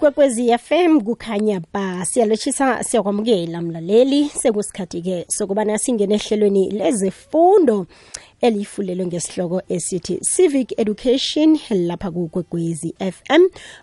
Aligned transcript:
ikwekwezi 0.00 0.58
FM 0.58 1.00
kukhanya 1.00 1.60
ba 1.72 2.04
siyalochisa 2.04 2.84
siyakwamukela 2.84 3.62
mlaleli. 3.62 4.28
Sekusikhathi-ke 4.28 5.24
sokubana 5.28 5.78
singene 5.78 6.14
ehlelweni 6.14 6.70
lezifundo 6.70 7.86
elifulelwe 8.40 9.06
ngesihloko 9.06 9.62
esithi 9.68 10.18
civic 10.18 10.78
education 10.78 11.58
lapha 11.70 12.10
kukwekwezi 12.10 12.94
fm 12.98 13.42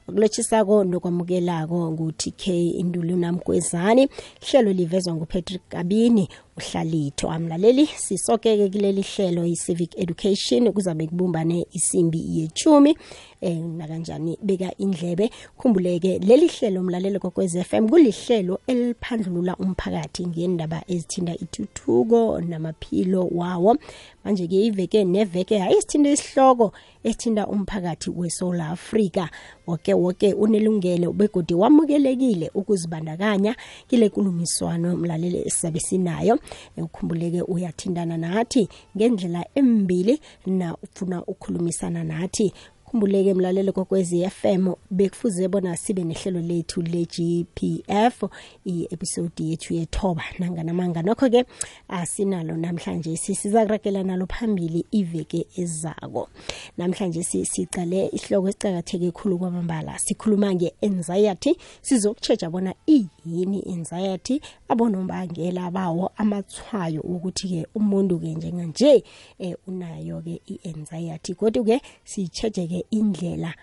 okulotshisako 0.10 0.84
nokwamukelako 0.84 1.92
ngu-tk 1.92 2.48
indulunamgwezani 2.82 4.10
hlelo 4.42 4.74
livezwa 4.74 5.16
ngupatrick 5.16 5.62
kabini 5.70 6.30
uhlalitho. 6.58 7.30
Amlaleli 7.30 7.86
sisokeke 7.86 8.70
kuleli 8.70 9.02
hlelo 9.02 9.46
i-civic 9.46 9.92
education 9.98 10.72
kuzabe 10.74 11.08
kubumbane 11.08 11.68
isimbi 11.72 12.40
yechumi 12.40 12.98
eh 13.42 13.58
nakanjani 13.58 14.38
beka 14.42 14.72
indlebe. 14.78 15.30
Khumbuleke 15.58 16.20
leli 16.20 16.48
hlelo 16.48 16.84
mlaleli 16.84 17.20
kokwez 17.20 17.58
FM 17.64 17.90
kulihlelo 17.90 18.60
eliphandlulula 18.68 19.56
umphakathi 19.56 20.28
ngendaba 20.28 20.84
ezithinda 20.88 21.36
ituthuko 21.36 22.42
namaphilo 22.42 23.28
wawo. 23.32 23.78
Manje 24.24 24.48
ke 24.48 24.66
iveke 24.66 25.04
neveke 25.04 25.62
ayisithinda 25.62 26.12
isihloko. 26.12 26.74
Esithinda 27.08 27.48
umphakathi 27.48 28.10
weSouth 28.10 28.60
Africa. 28.60 29.30
Woke 29.68 29.94
woke 29.94 30.34
unelungelo 30.34 31.14
begodi 31.14 31.54
wamukelekile 31.54 32.52
ukuzibandakanya 32.54 33.56
kile 33.88 34.10
kulumiswano 34.10 34.98
mlaleli 34.98 35.38
esizabe 35.48 35.80
sinayo. 35.80 36.40
Ukhumbuleke 36.78 37.42
uyathindana 37.42 38.18
nathi 38.18 38.70
ngendlela 38.98 39.46
embili 39.56 40.20
na 40.46 40.78
ufuna 40.84 41.22
ukukhulumisana 41.22 42.04
nathi. 42.04 42.54
Khumbuleke 42.88 43.34
mlalelo 43.34 43.72
kokwezi 43.74 44.30
FM 44.30 44.74
bekufuze 44.92 45.48
bona 45.48 45.78
sibe 45.78 46.04
nehlelo 46.04 46.40
lethu 46.40 46.82
le-GPF 46.82 48.24
i-episode 48.66 49.44
yethu 49.44 49.74
yethoba 49.74 50.24
nanganamanga 50.40 51.02
nokho 51.02 51.30
ke 51.30 51.46
asinalo 51.88 52.56
namhlanje 52.56 53.18
sisiza 53.18 53.66
kurakela 53.66 54.04
nalo 54.04 54.26
phambili 54.26 54.86
iveke 54.92 55.48
ezako. 55.58 56.30
Namhlanje 56.78 57.24
sicale 57.24 58.10
isihloko 58.14 58.50
esicakatheke 58.50 59.12
khulu 59.12 59.38
kwamambala. 59.38 60.00
Sikhuluma 60.00 60.56
nge-anxiety 60.56 61.58
sizokutshetsha 61.82 62.50
bona 62.50 62.74
iyini 62.88 63.64
anxiety. 63.74 64.42
Abonombangela 64.70 65.72
bawo 65.72 66.12
amathwayo 66.18 67.02
ukuthi-ke 67.02 67.68
umuntu-ke 67.76 68.36
njenganje 68.36 69.04
um 69.40 69.54
unayo-ke 69.68 70.42
i-anxiety. 70.48 71.36
Kodwa-ke 71.36 71.82
sitshetshe-ke 72.06 72.77
indlela 72.92 73.54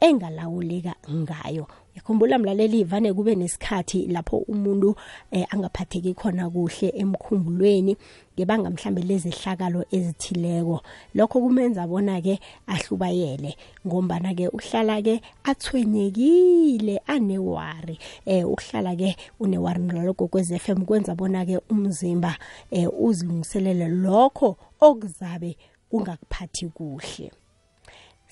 engalawuleka 0.00 0.94
ngayo. 1.10 1.66
Yakhumbula 1.96 2.38
mlaleli 2.38 2.84
vane 2.84 3.12
kube 3.12 3.34
nesikhathi 3.34 4.06
lapho 4.06 4.36
umuntu 4.36 4.96
eh, 5.30 5.46
angaphatheki 5.50 6.14
khona 6.14 6.50
kuhle 6.50 6.88
emkhumbulweni 6.88 7.96
ngebanga 8.34 8.70
mhlambe 8.70 9.02
lezehlakalo 9.02 9.84
ezithileko. 9.90 10.82
Lokho 11.14 11.40
kumenza 11.40 11.86
bona 11.86 12.20
ke 12.20 12.40
ahlubayele 12.66 13.56
ngombana 13.86 14.34
ke 14.34 14.48
uhlala 14.48 15.02
ke 15.02 15.22
athwenyekile 15.44 16.98
anewari. 17.06 17.98
Eh 18.26 18.44
uhlala 18.44 18.96
ke 18.96 19.16
unewari 19.40 19.82
naloko 19.82 20.26
kwez 20.26 20.52
FM 20.52 20.84
kwenza 20.84 21.14
bona 21.14 21.46
ke 21.46 21.60
umzimba 21.70 22.36
eh 22.70 22.88
uzilungiselele 22.90 23.88
lokho 23.88 24.56
okuzabe 24.80 25.56
kungakuphathi 25.90 26.66
kuhle. 26.74 27.30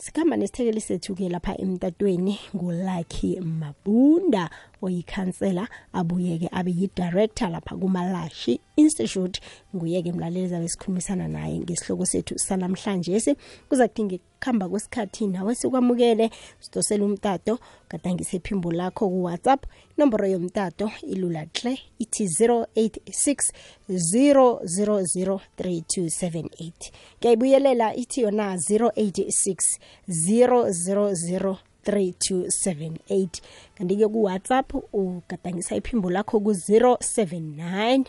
Sikhamba 0.02 0.36
nesithekeli 0.36 0.80
sethu-ke 0.80 1.28
lapha 1.28 1.52
emtatweni 1.64 2.34
ngulakhi 2.54 3.40
mabunda. 3.40 4.50
Oyikhansela 4.82 5.68
abuye-ke 5.92 6.48
abe 6.52 6.70
yi-director 6.70 7.50
lapha 7.50 7.76
kumalashi 7.76 8.60
institute. 8.76 9.40
Nguye-ke 9.74 10.12
mlaleli 10.12 10.48
zabe 10.48 10.68
sikhulumisana 10.68 11.28
naye 11.28 11.58
ngesihloko 11.58 12.06
sethu 12.06 12.38
sanamhlanje 12.38 13.20
si 13.20 13.36
kuza 13.68 13.88
kudinga 13.88 14.18
kuhamba 14.40 14.68
kwesikhathi 14.68 15.26
nawe 15.26 15.54
sikwamukele. 15.54 16.30
Sidosele 16.60 17.04
umtato 17.04 17.58
gadangise 17.90 18.36
iphimbo 18.36 18.72
lakho 18.72 19.08
kuwhatsapp. 19.08 19.64
Inomboro 19.96 20.26
yomtato 20.26 20.90
ilula 21.02 21.46
hle 21.54 21.78
ithi 21.98 22.24
086 22.24 23.52
000 23.88 25.40
3278 25.58 26.72
ngiyayibuyelela 27.18 27.94
ithi 27.94 28.20
yona 28.20 28.56
086 28.56 29.78
000 30.08 31.71
3278 31.86 33.42
kanti-ke 33.74 34.08
kuwhatsapp 34.08 34.74
ugadangisa 34.92 35.76
iphimbo 35.76 36.10
lakho 36.10 36.40
ku-079 36.40 38.04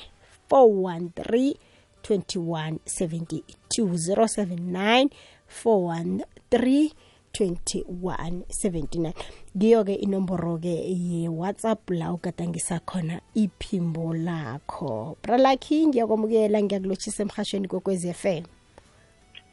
413 0.49 1.55
2172 2.03 3.41
079 3.77 5.09
413 5.63 6.91
2179 7.33 9.13
ngiyo-ke 9.57 9.93
inomboro-ke 10.05 10.75
ye-whatsapp 10.93 11.89
la 11.89 12.13
ugadangisa 12.13 12.79
khona 12.79 13.21
iphimbo 13.33 14.13
lakho. 14.13 15.17
Bralakhi 15.23 15.87
ngiyakwamukela 15.87 16.63
ngiyakulotshisa 16.63 17.23
emhashweni 17.23 17.67
kokwezi 17.67 18.13
FM 18.13 18.43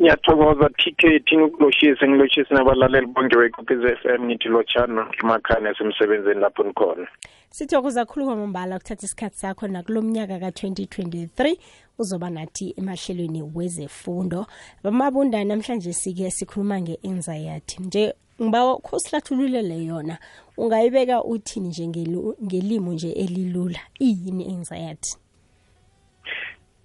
ngiyathokoza 0.01 0.69
tk 0.69 1.21
thina 1.25 1.45
ukuloshise 1.45 2.09
ngiloshise 2.09 2.55
nabalaleli 2.55 3.07
bonke 3.07 3.37
bekhophez 3.37 3.85
f 3.85 4.05
m 4.05 4.25
ngithi 4.25 4.49
lotshana 4.49 5.07
emakhaya 5.23 5.61
nasemsebenzini 5.61 6.41
lapho 6.41 6.63
nikhona. 6.63 7.09
Sithokoza 7.51 8.05
khulu 8.05 8.27
kwamambala 8.27 8.77
ukuthatha 8.77 9.07
isikhathi 9.07 9.39
sakho 9.39 9.69
nakulo 9.69 10.03
mnyaka 10.03 10.39
ka-2023 10.39 11.57
uzoba 11.99 12.31
nathi 12.31 12.75
emahlelweni 12.79 13.43
wezefundo. 13.55 14.47
Bamabunda 14.85 15.45
namhlanje 15.45 15.93
sike 15.93 16.31
sikhuluma 16.31 16.81
nge-anxiety. 16.81 17.83
Nje 17.83 18.15
ngiba 18.43 18.77
kho 18.77 18.99
sihlathululele 18.99 19.85
yona. 19.85 20.19
Ungayibeka 20.57 21.25
uthini 21.25 21.69
nje 21.69 21.89
ngelimo 22.43 22.93
nje 22.93 23.13
elilula? 23.13 23.81
Iyini 23.99 24.49
anxiety? 24.55 25.17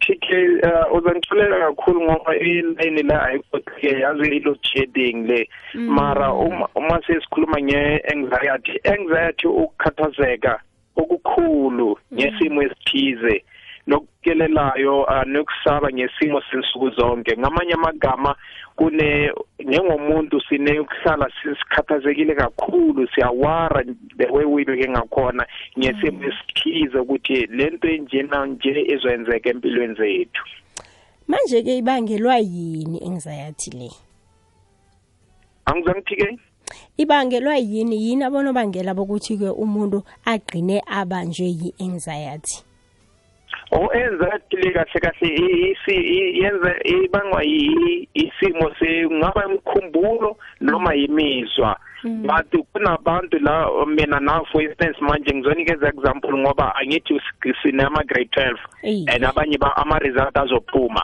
TK 0.06 0.28
uh, 0.64 0.98
uzangitholela 0.98 1.60
kakhulu 1.60 2.02
ngoba 2.02 2.38
iline 2.38 3.02
la 3.04 3.24
ayikho-ke 3.26 4.00
yazi 4.00 4.28
i-load 4.38 4.60
shedding 4.62 5.26
le 5.28 5.50
mara 5.74 6.34
uma, 6.34 6.68
uma 6.76 7.02
sesikhuluma 7.08 7.58
nge-anxiety 7.62 8.80
anxiety 8.86 9.48
ukukhathazeka 9.48 10.62
okukhulu 10.96 11.98
ngesimo 12.14 12.62
esithize. 12.62 13.44
Nokukelelayo 13.88 15.02
uh, 15.02 15.24
nokusaba 15.26 15.90
ngesimo 15.92 16.42
sensuku 16.52 16.90
zonke. 16.90 17.38
Ngamanye 17.38 17.74
amagama 17.74 18.36
kune 18.76 19.32
njengomuntu 19.60 20.42
sine 20.50 20.80
ukuhlala 20.80 21.32
sisikhathazekile 21.44 22.36
kakhulu 22.36 23.08
siyawara 23.08 23.84
the 24.18 24.28
way 24.28 24.46
we 24.46 24.66
ngakhona 24.66 25.46
ngesimo 25.80 26.24
esithize 26.24 26.98
ukuthi 27.00 27.46
lento 27.46 27.88
enjena 27.88 28.46
nje 28.46 28.86
ezwenzeka 28.88 29.50
empilweni 29.50 29.96
zethu. 29.96 30.44
Manje 31.28 31.64
ke 31.64 31.78
ibangelwa 31.78 32.38
yini 32.38 33.02
anxiety 33.06 33.72
le? 33.72 33.90
Angizangithi 35.66 36.16
ke 36.16 36.40
ibangelwa 36.98 37.58
yini? 37.58 37.96
Yini 38.10 38.24
abonobangela 38.24 38.94
bokuthi 38.94 39.38
ke 39.38 39.50
umuntu 39.50 40.04
agqine 40.26 40.82
abanjwe 40.86 41.46
yi-anxiety? 41.46 42.75
O 43.72 43.90
anxiety 43.94 44.58
le 44.58 44.72
kahle 44.72 45.00
kahle 45.02 45.30
yenza 46.42 46.72
ibangwa 46.84 47.44
isimo 48.14 48.72
sengaba 48.80 49.46
imkhumbulo 49.50 50.38
noma 50.62 50.94
yimizwa 50.94 51.78
but 52.04 52.66
kunabantu 52.74 53.40
la 53.40 53.86
mina 53.86 54.20
na 54.20 54.44
for 54.52 54.62
instance 54.62 54.98
manje 55.02 55.34
ngizonikeza 55.34 55.88
example 55.88 56.38
ngoba 56.38 56.76
angithi 56.76 57.22
sinama 57.64 58.04
grade 58.04 58.30
12 58.84 59.16
and 59.16 59.26
abanye 59.26 59.58
ba 59.58 59.78
ama 59.78 60.00
result 60.00 60.38
azophuma 60.38 61.02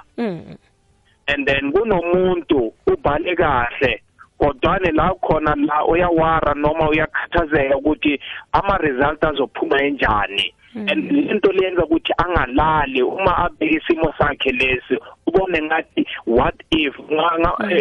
and 1.28 1.48
then 1.48 1.72
kunomuntu 1.72 2.74
ubhale 2.88 3.36
kahle 3.36 4.02
kodwane 4.38 4.92
la 4.92 5.14
khona 5.22 5.56
la 5.56 5.86
uyawara 5.86 6.54
noma 6.54 6.90
uyakhathazeka 6.90 7.78
ukuthi 7.78 8.20
ama 8.52 8.78
result 8.78 9.24
azophuma 9.24 9.78
kanjani 9.78 10.54
and 10.76 11.12
lento 11.12 11.52
leyenza 11.52 11.86
ukuthi 11.86 12.14
angalali. 12.18 13.02
Uma 13.02 13.38
abheka 13.38 13.76
isimo 13.76 14.14
sakhe 14.18 14.52
lesi 14.52 14.98
ubone 15.28 15.62
ngathi 15.62 16.06
what 16.26 16.56
if? 16.72 16.94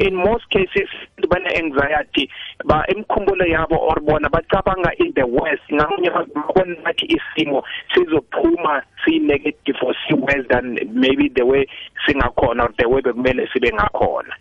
In 0.07 0.15
most 0.15 0.49
cases 0.51 0.89
bana 1.29 1.51
anxiety 1.57 2.29
ba 2.65 2.85
emkhumbulo 2.89 3.45
yabo 3.47 3.77
or 3.79 4.01
bona 4.01 4.29
bacabanga 4.29 4.91
in 4.99 5.13
the 5.15 5.27
worst. 5.27 5.63
Ngamanye 5.73 6.11
babona 6.11 6.77
ngathi 6.83 7.07
isimo 7.17 7.63
sizophuma 7.95 8.83
si 9.05 9.19
negative 9.19 9.77
or 9.83 9.95
si 10.07 10.15
worse 10.15 10.47
than 10.51 10.79
maybe 10.93 11.29
the 11.29 11.45
way 11.45 11.67
singakhona 12.07 12.65
or 12.65 12.75
the 12.79 12.89
way 12.89 13.01
bekumele 13.01 13.49
sibe 13.53 13.73
ngakhona. 13.73 14.35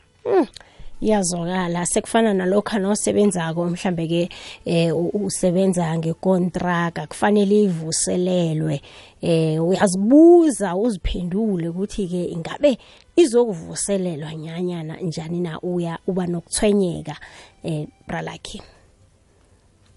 Iyazwakala. 1.01 1.85
Sekufana 1.85 2.33
nalokho 2.33 2.79
nosebenzako 2.79 3.65
mhlambe 3.65 4.07
ke 4.07 4.29
eh 4.65 4.93
usebenza 5.13 5.97
ngekontract 5.97 7.07
kufanele 7.07 7.63
ivuselelwe. 7.63 8.81
Eh 9.21 9.63
uyazibuza 9.63 10.75
uziphendule 10.75 11.69
ukuthi 11.69 12.07
ke 12.07 12.23
ingabe 12.25 12.77
izokuvuselelwa 13.15 14.35
nyanyana 14.35 14.97
njani 14.97 15.41
na 15.41 15.59
uya 15.61 15.99
uba 16.07 16.27
nokuthwenyeka 16.27 17.15
eh 17.63 17.87
bralakhi 18.07 18.61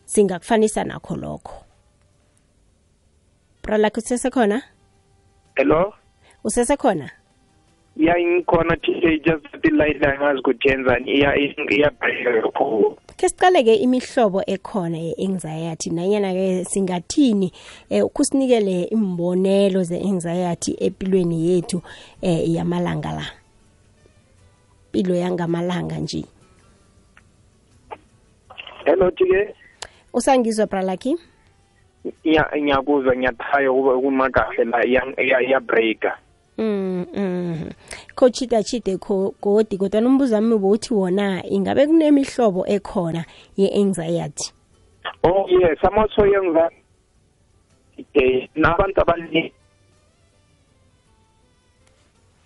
singakufanisa 0.05 0.84
nakho 0.84 1.16
lokho. 1.16 1.55
Bralakhi 3.62 4.00
usesekhona? 4.00 4.62
Hello? 5.56 5.94
Usesekhona? 6.44 7.10
Ya 7.96 8.14
ngikhona 8.18 8.76
TJ 8.76 9.24
just 9.24 9.46
the 9.62 9.70
line 9.70 10.06
angazi 10.06 10.40
ukuthi 10.40 10.68
yenzani 10.68 11.12
iya 11.12 11.36
iya 11.36 11.90
kakhulu. 12.42 12.96
Ke 13.16 13.28
siqale 13.28 13.62
ke 13.64 13.74
imihlobo 13.74 14.42
ekhona 14.46 14.98
ye-anxiety. 14.98 15.90
Nanyana 15.90 16.32
ke 16.32 16.64
singathini 16.64 17.52
eh 17.90 18.04
ukusinikele 18.04 18.84
imbonelo 18.90 19.82
ze-anxiety 19.82 20.76
empilweni 20.80 21.48
yethu 21.48 21.82
eh 22.22 22.50
yamalanga 22.54 23.12
la? 23.12 23.26
Impilo 24.92 25.14
yangamalanga 25.14 25.98
nje. 25.98 26.24
Hello 28.84 29.10
TK 29.10 29.54
usangizwa 30.14 30.66
bralaki 30.66 31.16
ya 32.24 32.50
ngiyakuzwa 32.56 33.16
ngiyathaya 33.16 33.72
ukuba 33.72 33.98
kumakahle 33.98 34.64
la 34.64 34.84
iya 34.86 35.40
iya 35.40 35.60
breaker 35.60 36.18
Mm 36.62 37.06
mm. 37.14 37.70
Coachita 38.14 38.62
chide 38.62 38.96
kho 38.96 39.34
godi 39.42 39.78
kodwa 39.78 40.00
nombuzo 40.00 40.34
wami 40.34 40.54
ubuthi 40.54 40.94
wona 40.94 41.46
ingabe 41.46 41.86
kunemihlobo 41.86 42.66
ekhona 42.66 43.24
ye-anxiety. 43.56 44.52
Oh 45.24 45.46
yes, 45.48 45.78
I'm 45.82 45.98
also 45.98 46.24
younger. 46.24 46.70
Eh 48.14 48.48
nabantu 48.54 49.00
abaningi 49.00 49.52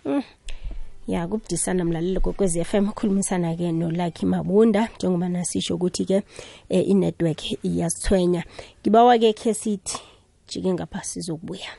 Mm. 0.05 0.23
Ya 1.07 1.27
kubudisana 1.27 1.85
mlalelo 1.85 2.19
kokwezi 2.19 2.63
FM 2.63 2.91
khulumisana 2.91 3.55
ke 3.55 3.71
no 3.71 3.91
Lucky 3.91 4.25
Mabunda 4.25 4.89
njengoba 4.95 5.29
nasisho 5.29 5.75
ukuthi 5.75 6.05
ke 6.05 6.23
eh, 6.69 6.89
i-network 6.89 7.63
iyasithwenya. 7.63 8.43
Ngibawa 8.81 9.17
ke 9.19 9.33
ke 9.33 9.53
sithi 9.53 9.99
jike 10.47 10.73
ngapha 10.73 11.03
sizokubuya. 11.03 11.69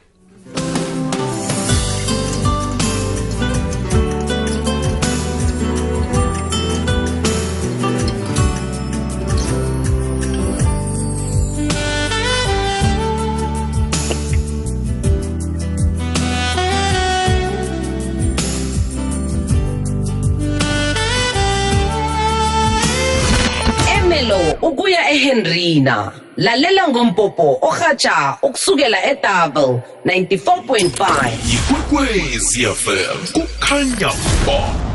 Ukuya 24.68 25.10
eHenrina 25.10 26.12
lalela 26.36 26.88
ngompopo 26.88 27.58
ohatsha 27.62 28.36
ukusukela 28.42 28.98
eDouble 29.10 29.80
94.5 30.06 31.30
ikwekwezi 31.54 32.66
fm 32.66 33.18
kukhanya 33.32 34.12
ba 34.46 34.87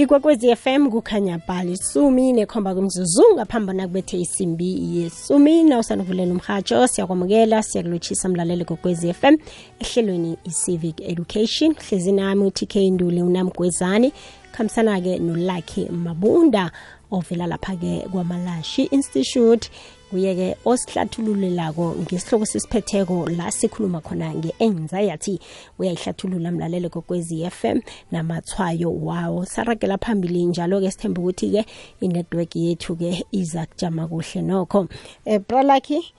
ikwekwezi 0.00 0.56
fm 0.56 0.90
kukhanya 0.90 1.38
bhali 1.38 1.76
sumi 1.76 2.32
nekhomba 2.32 2.74
kumzuzu 2.74 3.22
ngaphambi 3.34 3.72
nakubethe 3.72 4.20
isimbi 4.20 4.96
yesumi 4.96 5.62
na 5.62 5.78
usanovulela 5.78 6.32
umhatsho 6.32 6.86
siyakwamukela 6.86 7.62
siyakulotshisa 7.62 8.28
mlaleli 8.28 8.64
kokwezi 8.64 9.12
fm 9.12 9.36
ehlelweni 9.78 10.38
i-civic 10.44 11.00
education. 11.00 11.74
Hlezi 11.74 12.12
nami 12.12 12.44
utk 12.44 12.76
nduli 12.76 13.22
unamgwezani. 13.22 14.12
Khambisana-ke 14.52 15.18
nolakhe 15.18 15.88
mabunda 15.88 16.70
ovela 17.10 17.46
lapha-ke 17.46 18.08
kwamalashi 18.12 18.82
institute 18.82 19.70
kuye-ke 20.10 20.56
osihlathululelako 20.64 21.94
ngesihloko 22.02 22.46
sesiphetheko 22.46 23.28
la 23.36 23.50
sikhuluma 23.50 24.00
khona 24.00 24.34
nge-anxiety 24.34 25.38
uyayihlathulula 25.78 26.50
mlalele 26.52 26.88
kokwezi 26.88 27.50
FM 27.50 27.80
namathwayo 28.12 28.92
wawo. 28.92 29.44
Saragela 29.44 29.98
phambili 29.98 30.44
njalo-ke 30.44 30.90
sithemba 30.90 31.20
ukuthi-ke 31.22 31.64
inetwork 32.00 32.56
yethu-ke 32.56 33.24
iza 33.32 33.66
kujama 33.66 34.08
kuhle 34.08 34.42
nokho. 34.42 34.88
Um 35.26 35.44
bralaki 35.48 36.12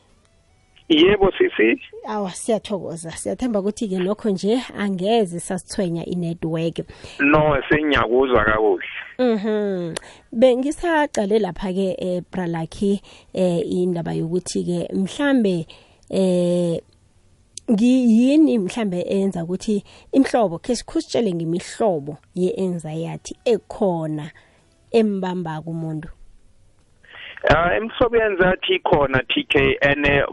yebo 0.89 1.31
sisi. 1.37 1.81
Awa 2.07 2.31
siyathokoza. 2.31 3.11
Siyathemba 3.11 3.59
ukuthi-ke 3.59 3.99
nokho 3.99 4.29
nje 4.29 4.61
angeze 4.77 5.39
sasithwenya 5.39 6.05
inetwork. 6.05 6.79
No 7.19 7.57
sengiyakuzwa 7.69 8.45
kakuhle. 8.45 9.00
Mhm. 9.21 9.95
Bengisaqale 10.33 11.37
lapha 11.45 11.69
ke 11.77 11.87
eh 12.07 12.21
Bralaki 12.31 13.01
eh 13.33 13.61
indaba 13.79 14.13
yokuthi 14.17 14.59
ke 14.65 14.79
mhlambe 14.97 15.67
eh 16.09 16.81
ngiyini 17.71 18.57
mhlambe 18.57 19.01
enza 19.01 19.43
ukuthi 19.43 19.83
imhlobo 20.11 20.57
ke 20.57 20.75
sikhusitshele 20.75 21.33
ngemihlobo 21.33 22.17
ye-anxiety 22.35 23.33
ekhona 23.45 24.25
embamba 24.99 25.61
kumuntu 25.61 26.09
Uh 27.49 27.77
imhlobo 27.77 28.17
yenzathi 28.17 28.75
ikhona 28.75 29.19
TK 29.23 29.55
and 29.81 30.05
eh, 30.05 30.23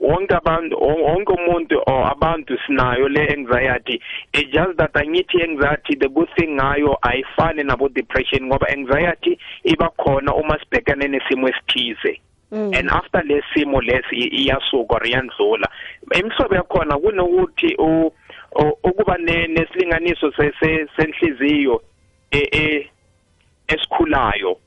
wonke 0.00 0.34
abantu 0.36 0.76
wonke 0.76 1.32
umuntu 1.32 1.82
or 1.86 2.10
abantu 2.12 2.58
sinayo 2.66 3.08
le 3.08 3.20
anxiety. 3.32 3.98
It 4.34 4.52
just 4.52 4.76
that 4.76 4.92
angithi 4.92 5.42
anxiety 5.42 5.94
the 5.98 6.08
good 6.08 6.28
thing 6.36 6.56
ngayo 6.58 6.98
ayifani 7.02 7.62
nabo 7.64 7.88
depression 7.88 8.44
ngoba 8.46 8.68
anxiety 8.68 9.38
iba 9.64 9.88
khona 9.96 10.34
uma 10.34 10.58
sibhekane 10.58 11.08
nesimo 11.08 11.48
esithize. 11.48 12.20
Mm. 12.52 12.74
and 12.76 12.90
after 12.90 13.22
lesimo 13.22 13.80
lesi 13.80 14.28
iyasuka 14.28 14.94
or 14.96 15.06
iyandlula. 15.06 15.66
Imhlobo 16.14 16.54
yakhona 16.54 16.98
kunokuthi 16.98 17.76
ukuba 18.84 19.16
ne- 19.18 19.46
nesilinganiso 19.46 20.32
se- 20.36 20.52
se- 20.60 20.86
senhliziyo 20.96 21.80
e- 22.32 22.48
e- 22.52 22.90
esikhulayo. 23.68 24.58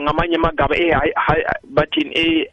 Ngamanye 0.00 0.36
amagama 0.36 0.76
eh 0.76 0.94
bathini 1.64 2.12
eh 2.18 2.48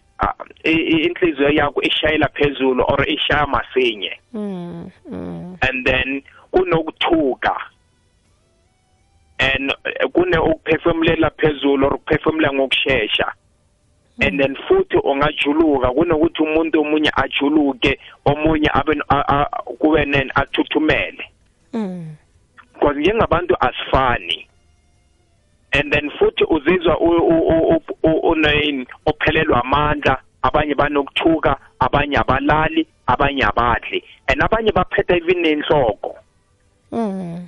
inhliziyo 1.06 1.50
yakho 1.50 1.82
ishayela 1.82 2.28
phezulu 2.28 2.84
or 2.88 3.10
ishaya 3.10 3.48
masinye 3.48 4.20
Mm. 4.34 4.89
Mm. 5.12 5.58
and 5.62 5.86
then 5.86 6.22
kunokuthuka 6.51 7.56
and 9.39 9.74
kune 10.13 10.38
ukuphefumulela 10.38 11.30
phezulu 11.30 11.88
or 11.88 11.94
ukuphefumula 11.94 12.54
ngokusheshsha 12.54 13.34
and 14.22 14.39
then 14.42 14.56
futhi 14.68 14.98
ungajuluka 14.98 15.92
kunokuthi 15.92 16.44
umuntu 16.44 16.82
omunye 16.82 17.12
ajuluke 17.16 18.00
omunye 18.25 18.70
abe 18.74 19.01
kube 19.80 20.06
nen 20.06 20.32
athuthumele 20.36 21.25
Mm. 21.74 22.16
because 22.74 23.00
njengabantu 23.00 23.56
asifani 23.60 24.49
and 25.71 25.93
then 25.93 26.09
futhi 26.19 26.43
uzizwa 26.49 26.99
u- 26.99 27.27
u- 27.27 27.47
u- 27.47 27.75
u- 27.75 27.81
u- 28.03 28.29
unayini 28.29 28.88
ophelelwa 29.05 29.63
amandla 29.63 30.17
abanye 30.41 30.75
banokuthuka 30.75 31.55
abanye 31.79 32.17
abalali 32.17 32.88
abanye 33.07 33.43
abadli 33.45 34.03
and 34.27 34.41
abanye 34.43 34.71
baphetha 34.71 35.15
even 35.17 35.41
nenhloko 35.41 36.15
Mm. 36.91 37.47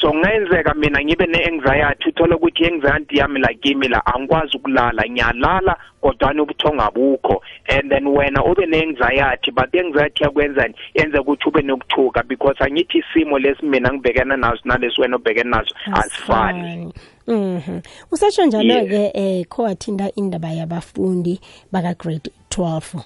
so 0.00 0.14
ngenzeka 0.14 0.74
mina 0.74 1.00
ngibe 1.04 1.26
ne-anxiety 1.26 2.08
uthole 2.08 2.34
ukuthi 2.34 2.62
i-anxiety 2.62 3.18
yami 3.18 3.40
la 3.40 3.48
kimi 3.54 3.88
la 3.88 4.06
angikwazi 4.06 4.56
ukulala 4.56 5.02
ngiyalala 5.10 5.76
kodwa 6.00 6.32
ubuthongo 6.42 6.82
abukho 6.82 7.42
and 7.68 7.90
then 7.90 8.06
wena 8.06 8.44
ube 8.44 8.66
ne-anxiety 8.66 9.50
but 9.50 9.74
i-anxiety 9.74 10.24
yakwenzani 10.24 10.74
yenza 10.94 11.20
ukuthi 11.20 11.48
ube 11.48 11.62
nokuthuka 11.62 12.22
because 12.22 12.64
angithi 12.64 12.98
isimo 12.98 13.38
lesi 13.38 13.66
mina 13.66 13.92
ngibhekana 13.92 14.36
naso 14.36 14.60
nalesi 14.64 15.00
wena 15.00 15.16
obhekene 15.16 15.50
naso 15.50 15.74
asifani. 15.92 16.92
Mhm. 17.28 17.80
Usasho 18.10 18.46
njalo 18.46 18.86
ke 18.86 19.10
eh 19.14 19.46
khowathinta 19.46 20.12
indaba 20.16 20.48
yabafundi 20.48 21.40
baka 21.72 21.94
grade 21.94 22.30
12. 22.50 23.04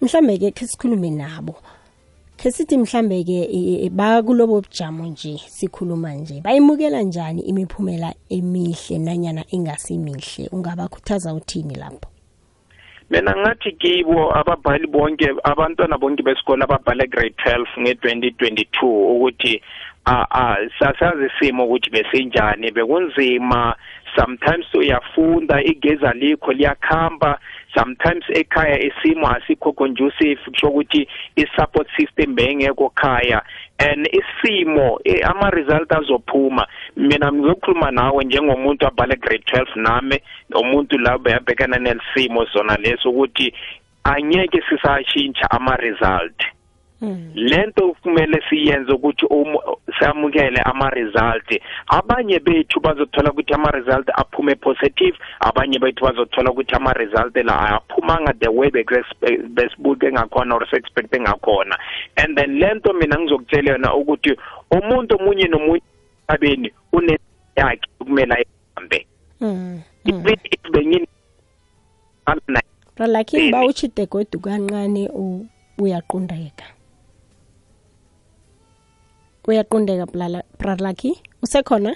Mhlambe 0.00 0.38
ke 0.38 0.50
ke 0.50 0.66
sikhulume 0.66 1.10
nabo. 1.10 1.56
Ke 2.36 2.50
sithi 2.52 2.76
mhlambe 2.76 3.24
ke 3.24 3.88
bakulobo 3.90 4.60
bujamo 4.60 5.06
nje 5.06 5.40
sikhuluma 5.48 6.12
nje. 6.14 6.40
Bayimukela 6.40 7.02
njani 7.02 7.42
imiphumela 7.42 8.14
emihle 8.28 8.98
nanyana 8.98 9.44
engasimihle? 9.50 10.48
Ungabakhuthaza 10.52 11.34
uthini 11.34 11.74
lapho? 11.74 12.12
mina 13.12 13.36
ngathi 13.36 13.72
kibo 13.72 14.36
ababhali 14.36 14.86
bonke 14.86 15.28
abantwana 15.44 15.98
bonke 15.98 16.22
besikole 16.22 16.64
ababhale 16.64 17.06
grade 17.06 17.34
12 17.44 17.80
nge-2022 17.80 18.86
ukuthi 18.86 19.62
sasazi 20.78 21.30
isimo 21.30 21.64
ukuthi 21.64 21.90
besinjani 21.90 22.70
bekunzima. 22.70 23.74
Sometimes 24.16 24.74
uyafunda 24.74 25.62
igezi 25.62 26.06
alikho 26.06 26.52
liyakhamba. 26.52 27.38
Sometimes 27.74 28.24
ekhaya 28.28 28.78
isimo 28.80 29.28
asikho 29.28 29.72
conducive 29.72 30.40
kusho 30.44 30.68
ukuthi 30.68 31.08
i-support 31.36 31.88
system 31.96 32.34
bengekho 32.34 32.92
khaya. 32.94 33.42
And 33.78 34.08
isimo 34.12 34.98
ama 35.24 35.50
result 35.50 35.92
azophuma. 35.92 36.66
Mina 36.96 37.32
ngizokhuluma 37.32 37.90
nawe 37.90 38.24
njengomuntu 38.24 38.86
abhale 38.86 39.16
grade 39.16 39.44
12 39.46 39.82
nami 39.82 40.20
umuntu 40.54 40.98
la 40.98 41.18
bayabhekana 41.18 41.78
nesimo 41.78 42.46
sona 42.46 42.76
leso 42.76 43.10
ukuthi 43.10 43.54
angeke 44.04 44.62
sisashintsha 44.68 45.50
ama 45.50 45.76
result 45.76 46.42
lento 47.34 47.96
kumele 48.02 48.42
siyenze 48.48 48.92
ukuthi 48.92 49.26
samukele 50.00 50.60
ama 50.64 50.90
result 50.90 51.60
abanye 51.86 52.38
bethu 52.38 52.80
bazothola 52.80 53.30
ukuthi 53.30 53.54
ama 53.54 53.70
result 53.70 54.08
aphume 54.14 54.54
positive 54.54 55.16
abanye 55.40 55.78
bethu 55.78 56.04
bazothola 56.04 56.50
ukuthi 56.50 56.74
ama 56.74 56.92
result 56.92 57.36
la 57.36 57.76
aphumanga 57.76 58.32
the 58.40 58.48
way 58.48 58.70
besibuke 58.70 60.12
ngakhona 60.12 60.54
or 60.54 60.62
expect 60.72 61.12
ngakhona. 61.12 61.76
And 62.16 62.36
then 62.36 62.58
lento 62.58 62.92
mina 62.92 63.18
ngizokutshela 63.18 63.72
yona 63.72 63.94
ukuthi 63.94 64.36
umuntu 64.70 65.16
omunye 65.16 65.48
nomunye 65.48 65.82
abeni 66.28 66.72
une 66.92 67.18
yakhe 67.56 67.88
kumele 67.98 68.34
ayihambe. 68.34 69.06
Ithi 70.04 70.58
bengini 70.72 71.06
Lakini 72.96 73.50
ba 73.50 73.64
uchite 73.64 74.06
godu 74.06 74.40
kancane 74.40 75.10
uyaqondeka 75.78 76.64
uyaqondeka 79.48 80.06
bralaki 80.58 81.22
usekhona? 81.42 81.94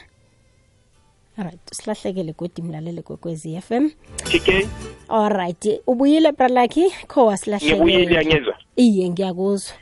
Alright 1.39 1.61
silahlekele 1.73 2.33
godi 2.33 2.63
mlalele 2.63 3.03
kwekwezi 3.03 3.55
f 3.57 3.71
m. 3.71 3.91
Alright 5.09 5.83
ubuyile 5.87 6.33
pralaki 6.33 6.91
kho 7.09 7.27
wasilahlekele? 7.27 8.55
Iye 8.77 9.09
ngiyakuzwa. 9.11 9.75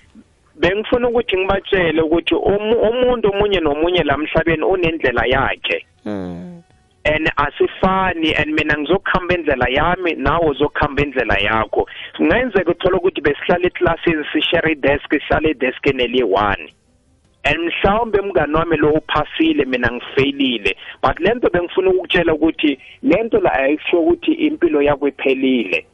Bengifuna 0.57 1.09
ukuthi 1.09 1.37
ngibatshele 1.37 2.03
ukuthi 2.03 2.35
umuntu 2.35 3.29
omunye 3.29 3.61
nomunye 3.61 4.03
la 4.03 4.17
mhlabeni 4.19 4.63
unendlela 4.65 5.27
yakhe. 5.27 5.87
Mm. 6.05 6.63
and 7.07 7.31
asifani 7.37 8.35
and 8.39 8.55
mina 8.55 8.75
ngizokuhamba 8.79 9.35
indlela 9.35 9.67
yami 9.69 10.15
nawe 10.15 10.51
uzokuhamba 10.51 11.03
indlela 11.03 11.39
yakho. 11.39 11.89
Kungenzeka 12.17 12.71
uthola 12.71 12.97
ukuthi 12.97 13.21
besihlala 13.21 13.67
eklasini 13.67 14.25
sishare 14.33 14.73
i-desk 14.73 15.11
sihlale 15.11 15.51
i-desk 15.51 15.87
eneli-one 15.87 16.73
and 17.45 17.59
mhlawumbe 17.59 18.21
mngani 18.21 18.55
wami 18.55 18.77
lo 18.77 18.91
uphasile 18.91 19.65
mina 19.65 19.93
ngifailile. 19.93 20.77
But 21.03 21.21
lento 21.21 21.51
bengifuna 21.51 21.91
ukutshela 21.91 22.35
ukuthi 22.35 22.79
lento 23.03 23.41
la 23.41 23.53
ayisho 23.53 24.01
ukuthi 24.01 24.33
impilo 24.33 24.83
yakho 24.83 25.09
iphelile. 25.09 25.87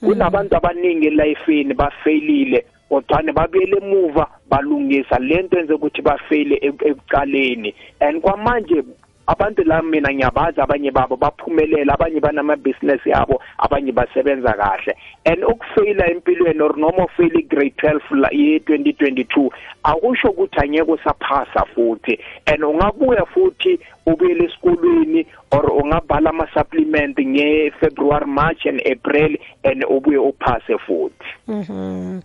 Kunabantu 0.00 0.56
abaningi 0.56 1.06
elifini 1.06 1.74
bafailile 1.74 2.64
kodwa 2.88 3.32
babuyele 3.32 3.76
emuva 3.76 4.26
balungisa 4.50 5.18
lento 5.18 5.58
enze 5.58 5.72
ukuthi 5.72 6.02
bafeyile 6.02 6.58
ekuqaleni. 6.62 7.74
And 8.00 8.20
kwamanje 8.20 8.82
abantu 9.30 9.62
la 9.64 9.82
mina 9.82 10.12
ngiyabazi 10.12 10.60
abanye 10.60 10.90
babo 10.90 11.16
baphumelela 11.16 11.94
abanye 11.94 12.20
banamabhizinesi 12.20 13.10
yabo 13.10 13.40
abanye 13.58 13.92
basebenza 13.92 14.52
kahle. 14.52 14.96
And 15.24 15.44
ukufeyila 15.44 16.10
empilweni 16.10 16.60
or 16.60 16.76
noma 16.76 17.04
ufeyila 17.04 17.38
i-grade 17.38 17.74
12 17.76 18.28
ye-2022 18.32 19.50
akusho 19.84 20.28
ukuthi 20.30 20.58
angeke 20.60 20.92
usaphasa 20.92 21.64
futhi. 21.74 22.18
And 22.46 22.64
ungabuya 22.64 23.24
futhi 23.26 23.78
ubuyele 24.06 24.44
esikolweni 24.44 25.26
or 25.52 25.64
ungabhala 25.70 26.30
ama-supplement 26.30 27.16
nge-february 27.18 28.26
march 28.26 28.66
and 28.66 28.82
april 28.86 29.36
and 29.64 29.84
ubuye 29.84 30.18
uphase 30.18 30.78
futhi. 30.78 31.26
Mhm 31.48 32.20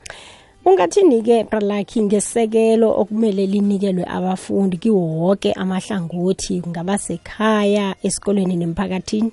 ungathini-ke 0.66 1.44
bralakhi 1.44 2.02
ngesekelo 2.02 2.90
okumele 3.02 3.46
linikelwe 3.46 4.06
abafundi 4.08 4.78
kiwo 4.78 5.00
wonke 5.00 5.54
amahlangothi 5.54 6.62
kungaba 6.62 6.98
sekhaya 6.98 7.96
esikolweni 8.04 8.56
nemphakathini? 8.56 9.32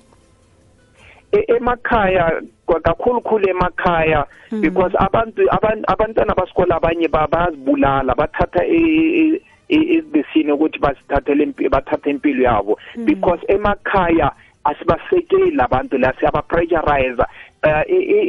Emakhaya 1.31 2.41
kakhulukhulu 2.83 3.49
emakhaya 3.49 4.25
because 4.61 4.93
abantu 4.99 5.41
abantwana 5.87 6.35
basikole 6.35 6.73
abanye 6.73 7.07
bayazibulala 7.07 8.15
bathatha 8.15 8.61
isibesini 9.69 10.51
ukuthi 10.51 10.79
basithathele 10.79 11.45
bathathe 11.69 12.09
impilo 12.09 12.43
yabo. 12.43 12.77
Because 13.05 13.39
emakhaya 13.47 14.31
asibasekeli 14.63 15.59
abantu 15.59 15.97
la 15.97 16.13
siyabapressurize 16.19 17.23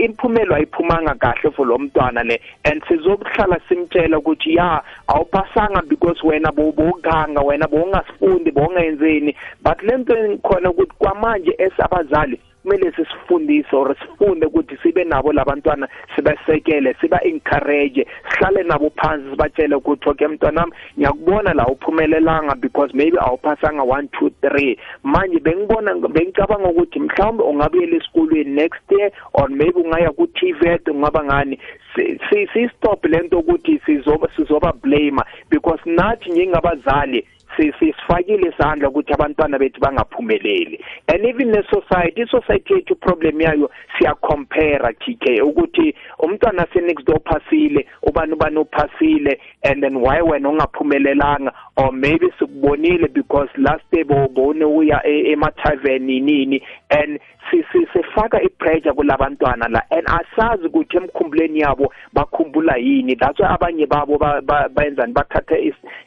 imphumelo 0.05 0.55
ayiphumanga 0.55 1.15
kahle 1.15 1.51
for 1.55 1.67
lo 1.67 1.79
mntwana 1.79 2.23
le. 2.23 2.41
And 2.65 2.83
sizokuhlala 2.89 3.61
simtshela 3.69 4.19
ukuthi 4.19 4.55
ya 4.55 4.83
awuphasanga 5.09 5.83
because 5.89 6.21
wena 6.23 6.53
bowuganga 6.53 7.41
wena 7.41 7.67
bowungasifundi 7.67 8.51
bowungenzeni 8.51 9.35
but 9.63 9.83
lento 9.83 10.15
khona 10.43 10.71
ukuthi 10.71 10.93
kwamanje 10.99 11.55
esabazali 11.59 12.41
kumele 12.65 12.93
sisifundise 12.93 13.77
or 13.77 13.97
sifunde 13.97 14.47
ukuthi 14.47 14.77
sibe 14.83 15.05
nabo 15.05 15.33
labantwana 15.33 15.89
sibasekele 16.17 16.95
siba 17.01 17.21
encourage 17.25 18.07
sihlale 18.31 18.63
nabo 18.63 18.91
phansi 18.97 19.31
sibatshele 19.31 19.75
ukuthi 19.75 20.09
okay 20.09 20.27
mntwanami 20.27 20.73
ngiyakubona 20.99 21.55
la 21.55 21.67
uphumelelanga 21.67 22.55
because 22.55 22.91
maybe 22.95 23.19
awuphasanga 23.21 23.83
1 23.83 24.03
2 24.21 24.31
3 24.43 24.77
manje 25.03 25.39
bengibona 25.39 25.95
bengicabanga 25.95 26.69
ukuthi 26.69 27.01
mhlawumbe 27.01 27.43
ungabuyela 27.43 27.97
esikolweni 27.97 28.51
next 28.51 28.91
year 28.91 29.11
or 29.35 29.51
maybe 29.51 29.81
ungaya 29.81 30.11
ku 30.11 30.27
TVET 30.27 30.89
ungaba 30.89 31.25
ngani? 31.25 31.59
Si 31.95 32.49
si 32.53 32.69
stop 32.77 33.05
lento 33.05 33.39
ukuthi 33.39 33.81
sizoba 33.87 34.29
sizoba 34.37 34.73
blame 34.73 35.23
because 35.51 35.81
nathi 35.87 36.31
njengabazali 36.31 37.27
sisifakile 37.57 38.49
isandla 38.49 38.89
ukuthi 38.89 39.13
abantwana 39.13 39.59
bethu 39.59 39.81
bangaphumeleli. 39.81 40.85
And 41.09 41.25
even 41.25 41.51
ne 41.51 41.63
society 41.71 42.23
i-society 42.23 42.75
yethu 42.75 42.97
problem 42.97 43.41
yayo 43.41 43.71
siya 43.99 44.15
compare 44.15 44.95
TK 44.95 45.43
ukuthi 45.43 45.95
umntwana 46.19 46.67
se 46.73 46.81
next 46.81 47.07
door 47.07 47.21
phasile 47.21 47.87
ubani 48.03 48.33
ubani 48.33 48.59
uphasile 48.59 49.41
and 49.63 49.83
then 49.83 49.97
why 49.97 50.21
wena 50.21 50.49
ungaphumelelanga? 50.49 51.53
Or 51.77 51.93
maybe 51.93 52.27
sikubonile 52.39 53.13
because 53.13 53.49
last 53.59 53.85
day 53.93 54.05
bowubone 54.05 54.65
uya 54.65 55.01
ema 55.07 55.51
tavern 55.51 56.07
nini? 56.07 56.63
And 56.91 57.19
sifaka 57.51 58.43
ipressure 58.43 58.93
kulabantwana 58.93 59.69
la. 59.69 59.83
And 59.91 60.07
asazi 60.07 60.67
ukuthi 60.67 60.97
emkhumbuleni 60.97 61.61
yabo 61.61 61.84
bakhumbula 62.13 62.77
yini? 62.77 63.15
That's 63.15 63.39
why 63.41 63.55
abanye 63.55 63.87
babo 63.87 64.19
bayenzani? 64.19 65.13
Bathatha 65.13 65.57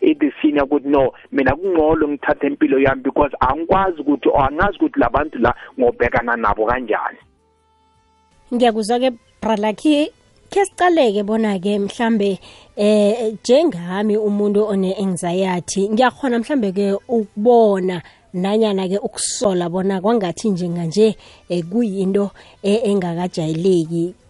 i-decision 0.01 0.60
ukuthi 0.60 0.88
no 0.89 1.13
mina 1.31 1.55
kungcono 1.55 2.07
ngithathe 2.07 2.48
impilo 2.48 2.79
yami 2.79 3.03
because 3.03 3.31
angikwazi 3.39 4.01
ukuthi 4.01 4.29
or 4.29 4.48
angazi 4.50 4.77
ukuthi 4.77 5.00
labantu 5.00 5.39
la 5.39 5.53
ngobhekana 5.79 6.36
nabo 6.36 6.65
kanjani. 6.65 7.17
Ngiyakuzwa 8.53 9.00
ke 9.00 9.12
bralakhi 9.41 10.12
ke 10.50 10.65
sicaleke 10.65 11.24
bona 11.24 11.60
ke 11.60 11.79
mhlambe 11.79 12.39
eh 12.77 13.34
njengami 13.34 14.17
umuntu 14.17 14.67
one 14.67 14.96
anxiety 14.96 15.89
ngiyakhona 15.89 16.39
mhlambe 16.39 16.72
ke 16.72 16.93
ukubona 17.07 18.01
nanyana 18.34 18.88
ke 18.88 18.98
ukusola 18.98 19.69
bona 19.69 20.01
kwangathi 20.01 20.50
njenganje 20.50 21.15
kuyinto 21.69 22.31
engakajayeleki. 22.63 24.26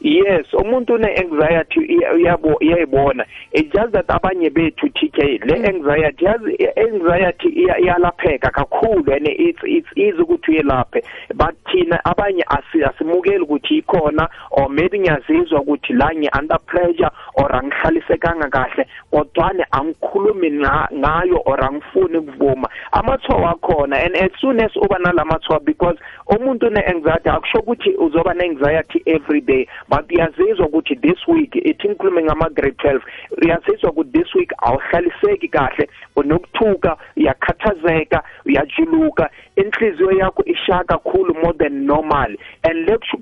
Yes 0.00 0.46
umuntu 0.52 0.94
une 0.94 1.08
anxiety 1.08 1.80
uyabo 2.14 2.56
uyayibona. 2.60 3.24
It's 3.52 3.72
just 3.72 3.92
that 3.92 4.06
abanye 4.08 4.50
bethu 4.50 4.88
TK 4.88 5.18
le 5.44 5.68
anxiety 5.68 6.24
yazi 6.24 6.56
anxiety 6.76 7.48
iyalapheka 7.48 8.50
kakhulu 8.50 9.12
and 9.12 9.26
it's 9.28 9.60
it's 9.62 9.88
easy 9.96 10.22
ukuthi 10.22 10.50
uyelaphe. 10.50 11.02
But 11.34 11.54
thina 11.72 12.00
abanye 12.04 12.44
asimukeli 12.48 13.44
ukuthi 13.44 13.78
ikhona 13.78 14.28
or 14.50 14.68
maybe 14.68 14.98
ngiyazizwa 14.98 15.60
ukuthi 15.60 15.92
la 15.92 16.10
ngi 16.14 16.28
under 16.38 16.58
pressure 16.58 17.10
or 17.34 17.56
angihlalisekanga 17.56 18.48
kahle 18.48 18.86
kodwane 19.12 19.64
angikhulumi 19.70 20.50
ngayo 20.50 21.42
or 21.44 21.60
angifuni 21.64 22.18
ukuvuma. 22.18 22.68
Amathuba 22.92 23.50
akhona 23.50 24.04
and 24.04 24.16
as 24.16 24.30
soon 24.40 24.60
as 24.60 24.70
uba 24.76 24.98
nalamathuba 24.98 25.64
because 25.64 25.96
umuntu 26.26 26.66
une-anxiety 26.66 27.28
akusho 27.28 27.58
ukuthi 27.58 27.96
uzoba 27.98 28.34
ne-anxiety 28.34 29.02
every 29.06 29.40
day. 29.40 29.66
But 29.90 30.10
uyazizwa 30.12 30.66
ukuthi 30.66 30.96
this 30.96 31.28
week 31.28 31.56
ithi 31.56 31.88
ngikhulume 31.88 32.22
ngama-grade 32.22 32.76
12 32.88 33.00
uyazizwa 33.42 33.90
ukuthi 33.90 34.18
this 34.18 34.34
week 34.34 34.52
awuhlaliseki 34.58 35.48
kahle 35.48 35.90
unokuthuka 36.16 36.96
uyakhathazeka 37.16 38.22
uyajuluka 38.46 39.30
inhliziyo 39.56 40.12
yakho 40.12 40.44
ishaya 40.44 40.84
kakhulu 40.84 41.34
more 41.34 41.58
than 41.58 41.86
normal. 41.86 42.36
And 42.62 42.88
lekusho 42.88 43.18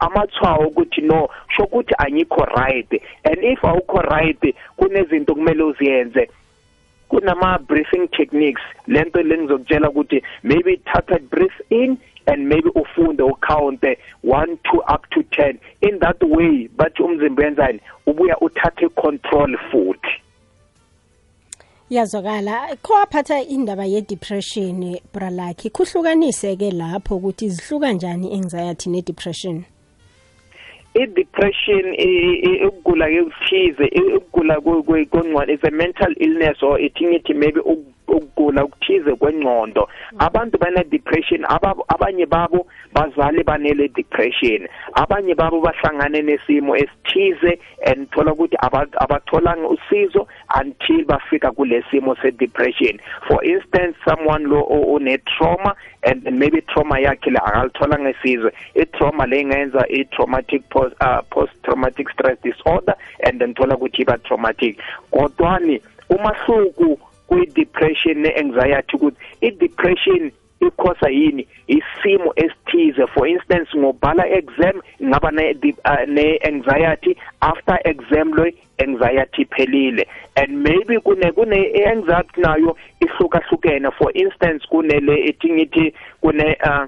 amathwayo 0.00 0.68
ukuthi 0.68 1.00
no 1.00 1.28
sho 1.48 1.64
ukuthi 1.64 1.94
angikho 1.98 2.44
right. 2.44 3.02
And 3.24 3.44
if 3.44 3.64
awukho 3.64 4.02
right 4.02 4.54
kunezinto 4.76 5.34
kumele 5.34 5.62
uziyenze 5.62 6.30
kunama 7.08 7.58
breathing 7.58 8.08
techniques. 8.08 8.62
Lento 8.86 9.22
lengizokutshela 9.22 9.90
ukuthi 9.90 10.22
maybe 10.42 10.76
thatha 10.76 11.18
breathe 11.18 11.60
in 11.70 11.98
and 12.30 12.46
maybe 12.46 12.70
ufunde 12.74 13.22
ucount 13.22 13.82
1 14.22 14.58
2 14.72 14.94
up 14.94 15.10
to 15.10 15.20
10 15.22 15.58
in 15.80 15.98
that 15.98 16.22
way 16.22 16.68
bathi 16.76 17.02
umzimba 17.02 17.44
wenzani? 17.44 17.80
Ubuya 18.06 18.36
uthathe 18.40 18.88
control 18.88 19.56
futhi. 19.70 20.20
Yazwakala. 21.90 22.76
Khowaphatha 22.82 23.42
indaba 23.48 23.84
ye-depression 23.84 25.00
bralakhi 25.12 25.70
kuhlukanise 25.70 26.56
ke 26.56 26.70
lapho 26.70 27.16
ukuthi 27.16 27.48
zihluka 27.48 27.92
njani 27.92 28.32
anxiety 28.32 28.90
ne-depression? 28.90 29.64
I-depression 30.94 31.94
ukugula 32.68 33.06
ke 33.06 33.24
kuthize 33.24 33.90
ukugula 34.16 34.60
kongcwala 34.60 35.52
is 35.52 35.64
a 35.64 35.70
mental 35.70 36.14
illness 36.20 36.62
or 36.62 36.78
ithingithi 36.78 37.34
maybe 37.34 37.60
ukugula 38.10 38.64
ukuthize 38.64 39.14
kwengqondo. 39.14 39.88
Abantu 40.18 40.58
bane 40.58 40.84
depression 40.90 41.44
abanye 41.88 42.26
babo 42.26 42.66
bazali 42.94 43.42
banele 43.42 43.88
depression. 43.88 44.68
Abanye 44.94 45.34
babo 45.34 45.60
bahlangane 45.60 46.22
nesimo 46.22 46.76
esithize 46.76 47.58
and 47.86 48.10
thola 48.10 48.32
ukuthi 48.32 48.56
abatholanga 49.00 49.68
usizo 49.68 50.26
until 50.60 51.04
bafika 51.04 51.50
kulesimo 51.52 52.16
se 52.22 52.30
depression 52.30 52.98
for 53.28 53.44
instance 53.44 53.96
someone 54.04 54.44
lo 54.44 54.62
one 54.62 55.18
trauma 55.18 55.74
and 56.02 56.22
maybe 56.32 56.60
trauma 56.62 56.98
yakhe 56.98 57.30
la 57.30 57.44
akalithola 57.44 57.98
ngesizwe 57.98 58.52
i 58.74 58.86
trauma 58.86 59.26
lengenza 59.26 59.84
i 59.88 60.04
traumatic 60.04 60.62
post 60.68 60.94
uh, 61.00 61.20
post 61.30 61.52
traumatic 61.62 62.10
stress 62.10 62.38
disorder 62.42 62.94
and 63.22 63.40
then 63.40 63.54
thola 63.54 63.76
ukuthi 63.76 64.02
iba 64.02 64.18
traumatic 64.18 64.78
kodwani 65.10 65.82
umahluku 66.08 66.98
kwi-depression 67.30 68.22
ne-anxiety 68.22 68.96
ukuthi 68.96 69.18
i-depression 69.40 70.32
ikhosa 70.60 71.08
yini? 71.08 71.46
Isimo 71.68 72.32
esithize. 72.36 73.06
For 73.14 73.28
instance 73.28 73.68
ngobhala 73.76 74.26
exam 74.38 74.82
ngaba 75.02 75.30
ne-anxiety. 76.06 77.16
After 77.40 77.78
exam 77.84 78.32
lo 78.32 78.44
anxiety 78.80 79.44
phelile 79.54 80.04
and 80.36 80.62
maybe 80.62 80.98
kune 81.06 81.32
kune 81.32 81.58
anxiety 81.86 82.40
nayo 82.40 82.76
ihlukahlukene. 83.00 83.90
For 83.98 84.10
instance 84.14 84.66
kunele 84.70 85.14
ethingithi 85.30 85.94
kune 86.20 86.56
uh, 86.64 86.86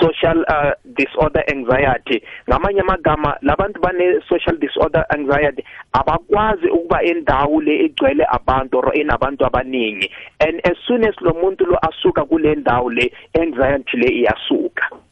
social 0.00 0.44
uh, 0.48 0.72
disorder 0.96 1.44
anxiety 1.52 2.22
ngamanye 2.48 2.80
amagama 2.80 3.36
labantu 3.42 3.80
bane 3.80 4.20
social 4.28 4.56
disorder 4.58 5.06
anxiety 5.08 5.64
abakwazi 5.92 6.66
ukuba 6.68 7.02
endawo 7.02 7.60
le 7.60 7.84
egcwele 7.84 8.24
abantu 8.30 8.78
or 8.78 8.92
enabantu 8.98 9.46
abaningi 9.46 10.10
and 10.40 10.60
as 10.64 10.76
soon 10.86 11.04
as 11.04 11.14
lo 11.20 11.32
muntu 11.34 11.66
lo 11.66 11.78
asuka 11.82 12.24
kule 12.24 12.54
ndawo 12.54 12.90
le 12.90 13.12
anxiety 13.40 13.96
le 13.96 14.08
iyasuka 14.08 14.86
Mhm. 14.92 15.11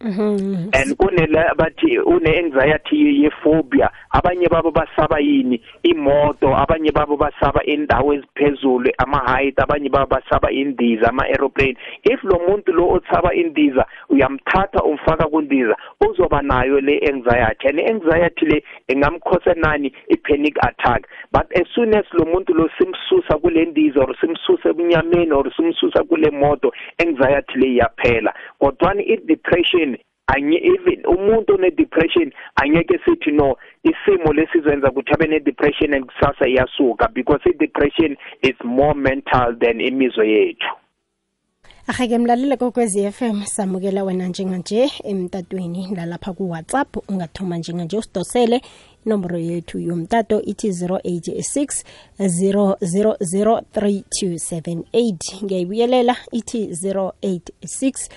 And 0.00 0.96
kunela 0.96 1.54
bathi 1.56 1.98
une 2.06 2.26
anxiety 2.26 3.22
ye 3.22 3.30
phobia 3.42 3.90
abanye 4.14 4.48
babo 4.48 4.70
basaba 4.70 5.20
yini? 5.20 5.60
Imoto 5.82 6.56
abanye 6.56 6.90
babo 6.92 7.16
basaba 7.16 7.62
indawo 7.64 8.14
eziphezulu 8.14 8.90
ama 8.98 9.18
height 9.26 9.58
abanye 9.58 9.90
babo 9.90 10.06
basaba 10.06 10.50
indiza 10.50 11.08
ama 11.08 11.24
aeroplane 11.24 11.76
if 12.04 12.22
lo 12.24 12.38
muntu 12.48 12.72
lo 12.72 12.88
othaba 12.88 13.34
indiza 13.34 13.84
uyamthatha 14.08 14.82
umfaka 14.84 15.26
kundiza 15.28 15.76
uzoba 16.00 16.42
nayo 16.42 16.80
le 16.80 17.00
anxiety. 17.08 17.68
And 17.68 17.80
anxiety 17.80 18.46
le 18.46 18.62
engamkhosa 18.88 19.54
nani? 19.56 19.92
I 20.10 20.16
panic 20.16 20.56
attack. 20.62 21.06
But 21.32 21.46
as 21.54 21.66
soon 21.74 21.94
as 21.94 22.04
lo 22.12 22.24
muntu 22.24 22.54
lo 22.54 22.68
simsusa 22.78 23.38
kule 23.40 23.64
ndiza 23.64 24.00
or 24.00 24.14
simsusa 24.20 24.70
ebunyameni 24.70 25.32
or 25.32 25.44
simsusa 25.56 26.04
kule 26.08 26.30
moto 26.30 26.72
anxiety 26.98 27.58
le 27.58 27.66
iyaphela. 27.68 28.32
Kodwa 28.60 28.94
i 28.98 29.16
depression 29.26 29.89
anye 29.89 29.89
even 30.38 31.06
umuntu 31.06 31.54
one 31.54 31.70
depression 31.70 32.32
angeke 32.56 32.98
sithi 33.04 33.30
no 33.30 33.56
isimo 33.82 34.32
lesizenza 34.32 34.90
ukuthi 34.90 35.14
abe 35.14 35.26
ne 35.26 35.40
depression 35.40 35.94
and 35.94 36.06
kusasa 36.06 36.48
iyasuka 36.48 37.08
because 37.14 37.40
i 37.46 37.52
depression 37.52 38.16
is 38.42 38.56
more 38.64 38.94
mental 38.94 39.56
than 39.58 39.80
imizwa 39.80 40.24
yethu. 40.24 40.68
Ahake 41.86 42.18
mlalele 42.18 42.56
kokwezi 42.56 43.10
FM 43.12 43.42
samukela 43.44 44.04
wena 44.04 44.28
njenganje 44.28 44.90
emtatweni 45.04 45.88
lalapha 45.96 46.32
kuwhatsapp. 46.32 46.96
Ungathoma 47.08 47.58
njenganje 47.58 47.98
usidosele 47.98 48.60
inomboro 49.06 49.38
yethu 49.38 49.78
yomtato 49.78 50.42
ithi 50.42 50.68
086 50.68 51.84
000 52.18 53.62
3278 53.74 55.44
ngiyayibuyelela 55.44 56.16
ithi 56.32 56.66
086 56.66 58.08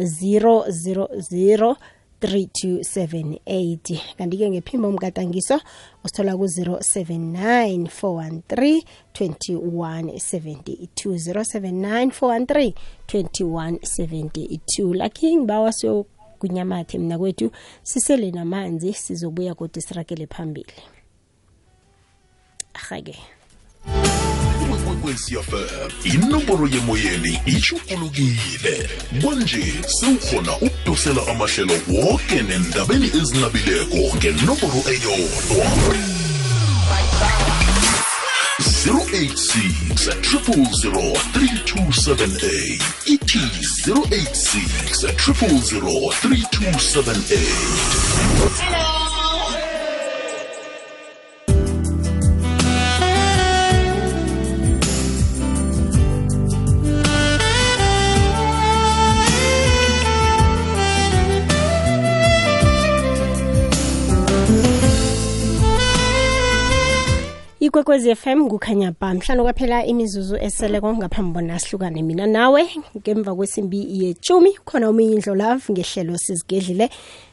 000 0.00 1.76
3278 2.20 4.00
kanti-ke 4.18 4.50
ngephimbo 4.50 4.88
umgadangiso 4.88 5.60
usithola 6.04 6.36
ku-079 6.36 7.88
413 7.88 8.82
2172 9.12 10.88
079 11.16 12.06
413 12.06 12.72
2172 13.08 14.94
lakhi 14.94 15.36
ngibawa 15.36 15.72
siyokunyamathe 15.72 16.98
mina 16.98 17.18
kwethu 17.18 17.50
sisele 17.82 18.30
namanzi 18.30 18.92
sizobuya 18.92 19.54
kodwa 19.54 19.82
sirakele 19.82 20.26
phambili. 20.26 20.72
Ahake 22.74 23.18
kwekwecfm 25.00 25.90
inomboro 26.04 26.68
yemoyeni 26.68 27.40
itshugulukile 27.46 28.90
kwanje 29.22 29.74
sewukhona 29.86 30.56
ukudosela 30.56 31.26
amahlelo 31.28 31.74
woke 31.88 32.42
nendabeni 32.42 33.06
ezinabileko 33.06 34.16
ngenomboro 34.16 34.82
eyodwa. 34.92 35.66
086 38.60 40.12
000 40.22 41.16
3278 41.32 42.80
ithi 43.06 43.38
086 43.86 45.12
000 45.16 46.12
3278 46.22 48.49
ikwekwezi 67.60 68.14
FM 68.14 68.48
kukhanya 68.48 68.92
ba 69.00 69.14
mhlanu 69.14 69.42
kwaphela 69.42 69.84
imizuzu 69.84 70.36
eseleko 70.36 70.96
ngaphambi 70.96 71.32
bona 71.34 71.58
sihlukane 71.58 72.02
mina 72.02 72.26
nawe. 72.26 72.62
Ngemva 72.96 73.34
kwesimbi 73.34 74.04
yechumi 74.04 74.52
khona 74.64 74.88
omunye 74.88 75.12
indlolavu 75.14 75.72
ngehlelo 75.72 76.16
sizigedlile. 76.18 76.88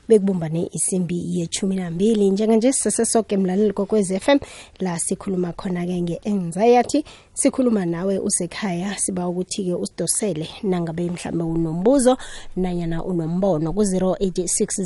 Bekubumbane 0.07 0.69
isimbi 0.71 1.39
yechumi 1.39 1.75
nambili 1.75 2.29
njenganje 2.29 2.73
sisesoke 2.73 3.37
mlaleli 3.37 3.73
kokwezi 3.73 4.19
FM 4.19 4.37
la 4.79 4.99
sikhuluma 4.99 5.53
khona-ke 5.53 6.01
nge-anxiety 6.01 7.03
sikhuluma 7.33 7.85
nawe 7.85 8.19
usekhaya 8.19 8.97
siba 8.97 9.27
ukuthi-ke 9.27 9.73
usidosele 9.73 10.49
nangabe 10.63 11.09
mhlawumbe 11.09 11.43
unombuzo 11.43 12.17
nanyana 12.55 13.03
unombono 13.03 13.73
ku-086 13.73 14.83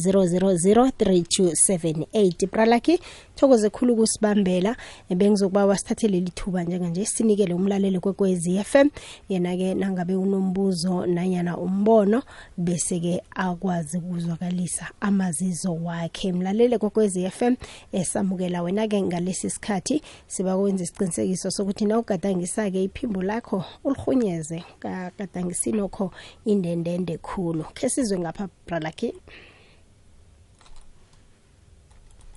000 2.11 2.47
bralaki 2.51 2.99
thokoze 3.35 3.69
khulu 3.69 3.93
ukusibambela 3.93 4.75
bengizokuba 5.09 5.65
wasithathele 5.65 6.19
lithuba 6.19 6.63
njenganje 6.63 7.05
sinikele 7.05 7.53
umlaleli 7.53 7.99
kwekwezi 7.99 8.63
FM 8.63 8.89
yena-ke 9.29 9.73
nangabe 9.73 10.15
unombuzo 10.15 11.05
nanyana 11.05 11.57
umbono 11.57 12.23
bese-ke 12.57 13.21
akwazi 13.35 13.97
ukuzwakalisa 13.97 14.87
amazizo 15.11 15.75
wakhe. 15.75 16.31
Mlalele 16.33 16.77
kokwezi 16.77 17.29
FM 17.29 17.55
esamukela 17.91 18.61
wena-ke 18.63 19.01
ngalesi 19.01 19.49
sikhathi 19.49 20.01
siba 20.27 20.57
kwenza 20.57 20.83
isiqinisekiso 20.83 21.51
sokuthi 21.51 21.85
na 21.85 21.99
ugadangisa-ke 21.99 22.83
iphimbo 22.83 23.21
lakho 23.23 23.65
ulihunyeze 23.83 24.63
kagadangisinokho 24.79 26.11
indendende 26.45 27.17
khulu. 27.17 27.63
Khe 27.75 27.89
sizwe 27.89 28.19
ngapha 28.19 28.49
bralakhi 28.67 29.13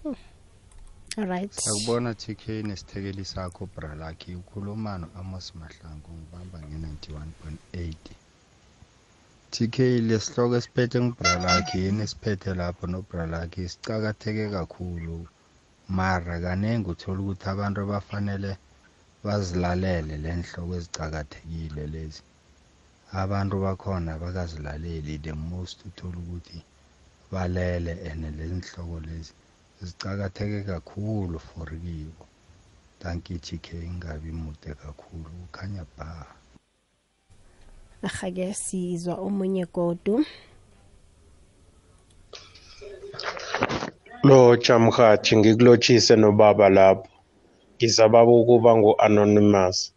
Hmm. 0.04 0.14
alright 1.16 1.58
Akubona 1.68 2.14
TK 2.14 2.48
nesithekeli 2.62 3.24
sakho 3.24 3.68
bralakhi 3.76 4.34
ukhuluma 4.34 4.98
no-Amos 4.98 5.54
Mahlangu 5.54 6.10
ngibamba 6.12 6.58
nge-91.8 6.60 7.94
TK 9.54 9.76
lesihloko 10.08 10.54
esiphethe 10.60 10.98
ngibralakhi 11.04 11.76
yini 11.84 12.02
esiphethe 12.06 12.50
lapho 12.60 12.84
nobralakhi 12.92 13.62
sicakatheke 13.72 14.44
kakhulu. 14.56 15.16
Mara 15.96 16.36
kaningi 16.44 16.88
uthola 16.92 17.20
ukuthi 17.22 17.46
abantu 17.52 17.78
abafanele 17.84 18.52
bazilalele 19.24 20.14
le 20.24 20.30
nhloko 20.38 20.72
ezicakathekile 20.78 21.84
lezi. 21.94 22.22
Abantu 23.22 23.54
bakhona 23.64 24.12
bakazilaleli 24.22 25.14
the 25.24 25.32
most 25.50 25.78
uthola 25.88 26.18
ukuthi 26.22 26.58
balele 27.32 27.92
and 28.10 28.22
lezi 28.38 28.54
nhloko 28.60 28.96
lezi. 29.06 29.32
Zicakatheke 29.86 30.60
kakhulu 30.70 31.38
for 31.48 31.68
kibo. 31.84 32.24
Thank 33.00 33.30
you 33.30 33.38
TK 33.46 33.66
ingabi 33.88 34.30
mude 34.42 34.70
kakhulu. 34.82 35.30
Kukhanya 35.40 35.84
ba 35.96 36.08
ahake 38.08 38.54
sizwa 38.54 39.14
omunye 39.26 39.64
godu 39.74 40.24
Lotsha 44.24 44.78
mhathi 44.78 45.36
ngikulotshise 45.36 46.16
nobaba 46.16 46.68
lapho. 46.68 47.08
Ngizababa 47.76 48.32
ukuba 48.40 48.70
ngu-anonymous. 48.76 49.94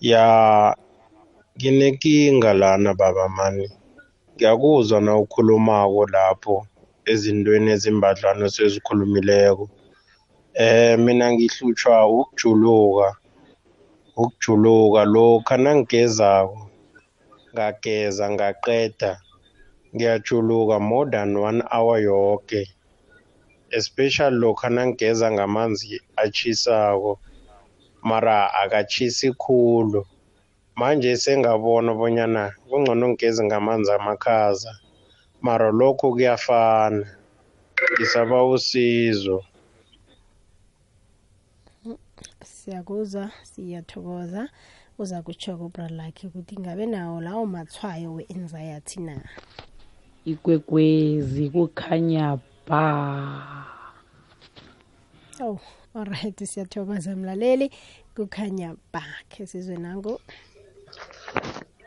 Ya 0.00 0.24
nginenkinga 1.56 2.52
lana 2.54 2.94
baba 2.94 3.28
mani. 3.28 3.66
Ngiyakuzwa 4.34 5.00
na 5.00 5.16
ukhulumako 5.16 6.06
lapho 6.06 6.66
ezintweni 7.10 7.70
ezimbadlwana 7.70 8.46
sezikhulumileko. 8.54 9.64
Eh 10.54 10.98
mina 10.98 11.32
ngihlutshwa 11.32 12.06
ukujuluka. 12.06 13.08
Ukujuluka 14.16 15.04
lokha 15.04 15.56
nangigezako. 15.56 16.69
Ngageza 17.52 18.24
ngaqeda. 18.30 19.12
Ngiyajuluka 19.94 20.76
more 20.80 21.10
than 21.10 21.36
one 21.36 21.62
hour 21.72 21.98
yoke. 22.00 22.62
especially 23.70 24.36
lokha 24.36 24.68
nangigeza 24.68 25.30
ngamanzi 25.32 26.02
achisako 26.16 27.18
mara 28.02 28.54
akachisi 28.62 29.32
khulu 29.32 30.06
manje 30.76 31.16
sengabona 31.16 31.94
bonyana 31.94 32.42
kungcono 32.68 33.08
ngigeze 33.08 33.44
ngamanzi 33.44 33.90
amakhaza 33.92 34.72
mara 35.40 35.70
lokho 35.70 36.10
kuyafana 36.12 37.06
ngisaba 37.92 38.44
usizo 38.44 39.44
siyakuzwa 42.42 43.30
siyathokoza 43.42 44.48
uza 45.00 45.22
kutsho 45.22 45.56
kubralakhi 45.56 46.26
ukuthi 46.26 46.60
ngabe 46.60 46.86
nawo 46.86 47.20
lawo 47.20 47.46
mathwayo 47.46 48.14
we-anxiety 48.14 49.00
na? 49.00 49.16
Ikwekwezi 50.24 51.50
kukhanya 51.50 52.38
ba. 52.68 53.66
Oh 55.40 55.58
alright 55.94 56.44
siyathokoza 56.44 57.16
mlaleli. 57.16 57.70
Kukhanya 58.16 58.76
ba 58.92 59.02
khe 59.28 59.46
sizwe 59.46 59.76
nango 59.76 60.20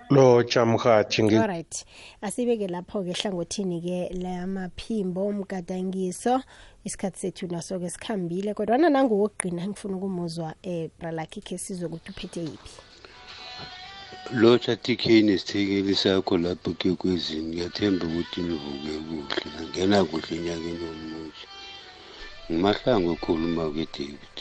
lotsha 0.09 0.65
mhathi 0.65 1.23
ngi 1.23 1.37
alright 1.37 1.85
asibeke 2.21 2.67
lapho-ke 2.67 3.09
ehlangothini-ke 3.09 4.09
lamaphimbo 4.23 5.27
umgadangiso 5.27 6.41
isikhathi 6.83 7.19
sethu 7.19 7.47
naso-ke 7.47 7.89
sikhambile 7.89 8.53
kodwana 8.53 8.89
nanguwokugqina 8.89 9.67
ngifuna 9.67 9.97
ukumuzwa 9.97 10.55
um 10.65 10.89
bralakhi 10.99 11.41
khe 11.41 11.57
sizwe 11.57 11.85
ukuthi 11.87 12.11
uphethe 12.11 12.41
yiphi. 12.41 12.92
Lotsha 14.31 14.75
TK 14.75 15.03
nesithekeli 15.27 15.95
sakho 15.95 16.37
lapho 16.37 16.71
kekwezini 16.79 17.47
ngiyathemba 17.47 18.03
ukuthi 18.07 18.39
nivuke 18.47 18.93
kuhle 19.07 19.45
nangena 19.55 19.97
kuhle 20.09 20.31
enyakeni 20.37 20.85
omusha 20.93 21.47
ngimahlangu 22.47 23.09
okhuluma 23.15 23.63
ke-david 23.75 24.37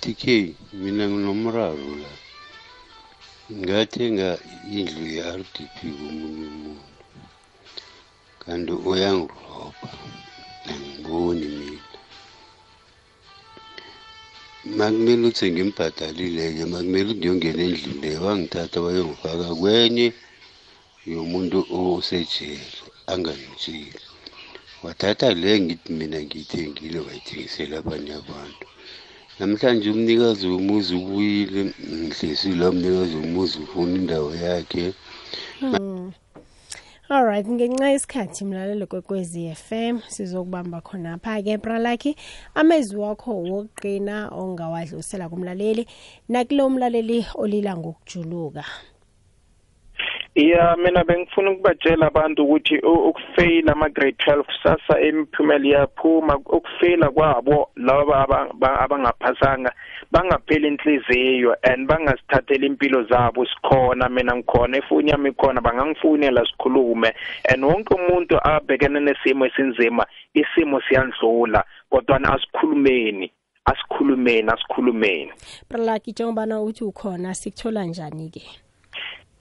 TK 0.00 0.22
mina 0.80 1.04
nginomraro 1.10 1.90
la. 2.02 2.12
Ngathenga 3.60 4.28
indlu 4.78 5.04
ye-RDP 5.14 5.76
komunye 5.98 6.46
umuntu. 6.52 6.92
Kanti 8.42 8.72
uyangirobha 8.90 9.90
angiboni 10.70 11.46
mina. 11.56 11.87
Makumele 14.64 15.22
ukuthi 15.28 15.46
ngimbhadalile-ke 15.52 16.64
makumele 16.72 17.10
ukuthi 17.10 17.18
ngiyongena 17.18 17.62
endlini 17.66 18.00
leyo 18.02 18.20
wangithatha 18.26 18.78
wayongifaka 18.84 19.48
kwenye 19.60 20.06
yomuntu 21.12 21.58
osejele 21.78 22.68
angangitsheli 23.12 24.00
wathatha 24.82 25.28
le 25.42 25.50
ngithi 25.60 25.90
mina 25.98 26.18
ngiyithengile 26.22 26.98
wayithengisela 27.06 27.74
abanye 27.78 28.12
abantu. 28.20 28.66
Namhlanje 29.38 29.86
umnikazi 29.90 30.44
womuzi 30.52 30.92
ubuyile 31.00 31.60
ngihlesile 32.02 32.64
umnikazi 32.72 33.14
womuzi 33.20 33.56
ufuna 33.64 33.94
indawo 34.00 34.30
yakhe. 34.44 34.84
Hmm. 35.60 36.10
Alright 37.10 37.46
ngenxa 37.48 37.88
yesikhathi 37.90 38.44
mlalelo 38.44 38.86
kwekwezi 38.86 39.54
FM 39.54 39.98
sizokubamba 40.08 40.80
khonapha-ke 40.80 41.56
bralakhi 41.58 42.16
amezwi 42.54 43.00
wakho 43.00 43.30
wokuqina 43.42 44.28
ongawadlulisela 44.28 45.28
kumlaleli 45.28 45.86
nakulo 46.28 46.70
mlaleli 46.70 47.26
olila 47.34 47.76
ngokujuluka. 47.76 48.64
Ya 50.34 50.76
mina 50.76 51.04
bengifuna 51.04 51.50
ukubatshela 51.50 52.06
abantu 52.06 52.44
ukuthi 52.44 52.78
u- 52.78 53.08
ukufeyila 53.08 53.72
ama-grade 53.72 54.16
12 54.26 54.44
sasa 54.62 55.00
imiphumela 55.00 55.66
iyaphuma. 55.66 56.36
Ukufeyila 56.36 57.10
kwabo 57.10 57.70
laba 57.76 58.16
aba- 58.22 58.52
ba- 58.54 58.80
abangaphasanga 58.80 59.72
bangapheli 60.12 60.68
inhliziyo 60.68 61.56
and 61.62 61.88
bangasithatheli 61.88 62.66
impilo 62.66 63.02
zabo 63.02 63.46
sikhona 63.46 64.08
mina 64.08 64.36
ngikhona 64.36 64.78
ifoni 64.78 65.10
yami 65.10 65.30
ikhona 65.30 65.60
bangangifonela 65.60 66.46
sikhulume. 66.46 67.14
And 67.48 67.64
wonke 67.64 67.94
umuntu 67.94 68.38
abhekene 68.42 69.00
nesimo 69.00 69.46
esinzima 69.46 70.06
isimo 70.34 70.80
siyandlula 70.80 71.64
kodwa 71.90 72.16
asikhulumeni 72.34 73.32
asikhulumeni 73.64 74.50
asikhulumeni. 74.50 75.32
Bralakhi 75.70 76.10
njengobana 76.10 76.62
uthi 76.62 76.84
ukhona 76.84 77.34
sikuthola 77.34 77.84
njani-ke? 77.84 78.42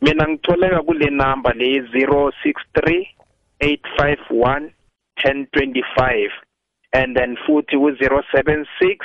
Mina 0.02 0.28
ngitholeka 0.28 0.82
kule 0.82 1.10
number 1.10 1.56
le 1.56 1.80
063 1.80 3.08
851 3.60 4.70
1025 5.26 6.30
and 6.94 7.18
then 7.18 7.38
futhi 7.46 7.78
ku 7.78 7.90
076 7.92 8.98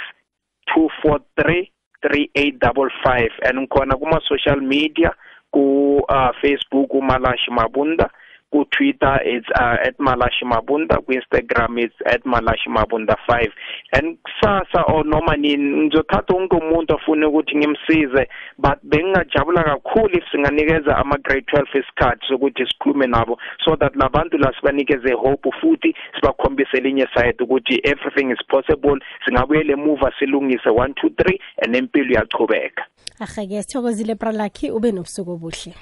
243 0.74 1.70
3855 2.02 3.30
and 3.46 3.58
ngikhona 3.58 3.96
kuma 3.96 4.20
social 4.28 4.60
media 4.60 5.14
ku 5.52 6.00
uh, 6.08 6.32
Facebook 6.42 6.90
umalashi 6.94 7.50
mabunda. 7.50 8.10
Ku 8.52 8.64
Twitter 8.70 9.18
it's 9.24 9.48
uh, 9.56 9.76
at 9.86 9.96
malashi 9.98 10.44
mabunda 10.44 11.00
ku 11.04 11.12
Instagram 11.12 11.78
it's 11.78 11.96
at 12.06 12.22
malashi 12.24 12.68
mabunda 12.68 13.16
5 13.28 13.48
and 13.96 14.18
kusasa 14.24 14.84
or 14.92 15.04
noma 15.04 15.36
nini 15.36 15.88
ngizothatha 15.88 16.34
wonke 16.34 16.56
umuntu 16.56 16.94
afune 16.94 17.26
ukuthi 17.26 17.56
ngimsize 17.56 18.28
but 18.58 18.78
bengingajabula 18.82 19.64
kakhulu 19.64 20.18
if 20.18 20.24
singanikeza 20.30 20.96
ama 20.96 21.16
grade 21.18 21.46
12 21.52 21.80
isikhathi 21.80 22.26
sokuthi 22.28 22.66
sikhulume 22.66 23.06
nabo 23.06 23.38
so 23.64 23.76
that 23.76 23.96
labantu 23.96 24.38
la 24.38 24.52
sibanikeze 24.60 25.12
hope 25.12 25.50
futhi 25.60 25.94
sibakhombise 26.14 26.80
linye 26.80 27.08
side 27.14 27.36
ukuthi 27.44 27.80
everything 27.84 28.30
is 28.30 28.46
possible. 28.48 28.98
Singabuyela 29.24 29.72
emuva 29.72 30.12
silungise 30.18 30.68
1 30.68 30.88
2 30.88 31.08
3 31.08 31.38
and 31.64 31.76
impilo 31.76 32.10
iyachubeka 32.10 32.84
ahake 33.20 33.62
sithokozile 33.62 34.14
bralakhi 34.14 34.70
ube 34.70 34.92
nobusuku 34.92 35.30
obuhle. 35.30 35.74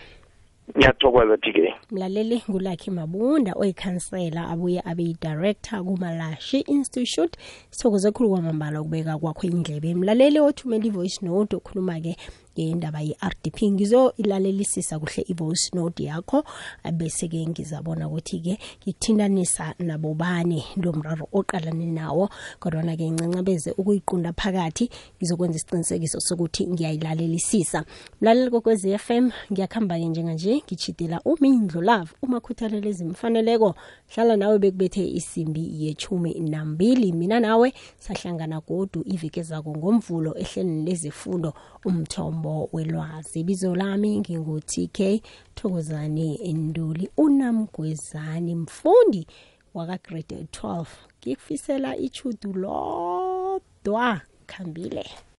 Ngiyathokoza 0.76 1.36
TK 1.36 1.58
mlaleli 1.90 2.42
ngulakhi 2.50 2.90
mabunda 2.90 3.52
oyikhansela 3.56 4.48
abuye 4.48 4.80
abe 4.84 5.02
yidirector 5.02 5.84
kumalashi 5.84 6.58
institute. 6.60 7.38
Sithokoze 7.70 8.10
khulu 8.10 8.30
kwamambala 8.30 8.80
ukubeka 8.80 9.18
kwakho 9.18 9.46
indlebe. 9.46 9.94
Mlaleli 9.94 10.40
othumela 10.40 10.84
ivoice 10.84 11.26
note 11.26 11.56
okhuluma-ke 11.56 12.16
ke 12.49 12.49
indaba 12.68 13.00
ye-rdp. 13.00 13.62
Ngizoilalelisisa 13.72 14.98
kuhle 14.98 15.24
i-voice 15.28 15.70
note 15.74 16.04
yakho 16.04 16.44
bese-ke 16.92 17.46
ngizabona 17.46 18.08
ukuthi-ke 18.08 18.58
ngikuthintanisa 18.82 19.74
nabobani 19.78 20.64
lo 20.76 20.92
mraro 20.92 21.28
oqalane 21.32 21.86
nawo. 21.86 22.28
Kodwana-ke 22.60 23.10
ncancabeze 23.10 23.70
ukuyiqunda 23.70 24.32
phakathi 24.32 24.90
ngizokwenza 25.16 25.56
isiqinisekiso 25.56 26.20
sokuthi 26.20 26.66
ngiyayilalelisisa 26.66 27.84
mlaleli 28.20 28.50
kokwezi 28.50 28.98
FM 28.98 29.30
ngiyakhamba-ke 29.52 30.06
njenganje 30.08 30.52
ngitshidela 30.66 31.20
umindlo 31.24 31.80
love 31.80 32.10
umakhuthalelo 32.22 32.88
ezimfaneleko 32.92 33.74
hlala 34.12 34.36
nawe 34.36 34.58
bekubethe 34.58 35.02
isimbi 35.18 35.62
yechumi 35.84 36.30
nambili. 36.52 37.12
Mina 37.12 37.40
nawe 37.40 37.72
sahlangana 37.98 38.60
godu 38.60 39.00
iveke 39.14 39.42
zako 39.42 39.70
ngomvulo 39.76 40.30
ehlelweni 40.42 40.84
lezifundo 40.86 41.50
umthombo. 41.84 42.49
Welwazi. 42.72 43.40
Ibizo 43.40 43.74
lami 43.74 44.18
ngingu-tk 44.20 45.22
thokozani 45.54 46.52
nduli 46.52 47.10
unamgwezani 47.16 48.54
mfundi 48.54 49.26
wakagrade 49.74 50.46
12 50.52 50.86
ngikufisela 51.20 51.96
ichudu 51.96 52.52
lodwa 52.52 54.20
khambile. 54.46 55.06